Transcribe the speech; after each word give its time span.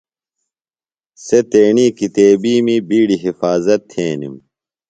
سےۡ 1.25 1.45
تیݨی 1.51 1.87
کِتیبِیمی 1.97 2.77
بِیڈیۡ 2.87 3.21
حِفاظت 3.25 3.79
تھینِم۔ 3.91 4.35